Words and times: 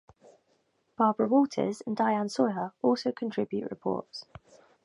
Barbara 0.97 1.27
Walters 1.27 1.81
and 1.85 1.95
Diane 1.95 2.27
Sawyer 2.27 2.73
also 2.81 3.11
contribute 3.11 3.69
reports. 3.69 4.25